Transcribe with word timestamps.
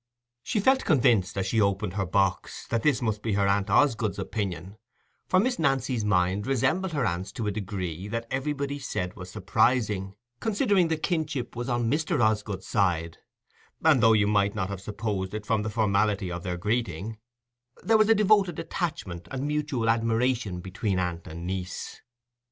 She 0.41 0.59
felt 0.59 0.83
convinced, 0.83 1.37
as 1.37 1.45
she 1.45 1.61
opened 1.61 1.93
her 1.93 2.07
box, 2.07 2.65
that 2.69 2.81
this 2.81 3.03
must 3.03 3.21
be 3.21 3.33
her 3.33 3.47
aunt 3.47 3.69
Osgood's 3.69 4.17
opinion, 4.17 4.77
for 5.27 5.39
Miss 5.39 5.59
Nancy's 5.59 6.03
mind 6.03 6.47
resembled 6.47 6.93
her 6.93 7.05
aunt's 7.05 7.31
to 7.33 7.45
a 7.45 7.51
degree 7.51 8.07
that 8.07 8.25
everybody 8.31 8.79
said 8.79 9.15
was 9.15 9.29
surprising, 9.29 10.15
considering 10.39 10.87
the 10.87 10.97
kinship 10.97 11.55
was 11.55 11.69
on 11.69 11.87
Mr. 11.87 12.19
Osgood's 12.19 12.65
side; 12.65 13.19
and 13.85 14.01
though 14.01 14.13
you 14.13 14.25
might 14.25 14.55
not 14.55 14.69
have 14.69 14.81
supposed 14.81 15.35
it 15.35 15.45
from 15.45 15.61
the 15.61 15.69
formality 15.69 16.31
of 16.31 16.41
their 16.41 16.57
greeting, 16.57 17.19
there 17.83 17.99
was 17.99 18.09
a 18.09 18.15
devoted 18.15 18.57
attachment 18.57 19.27
and 19.29 19.45
mutual 19.45 19.87
admiration 19.87 20.61
between 20.61 20.97
aunt 20.97 21.27
and 21.27 21.45
niece. 21.45 22.01